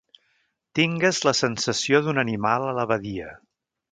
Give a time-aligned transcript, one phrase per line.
[0.79, 3.29] Tingues la sensació d'un animal a la badia!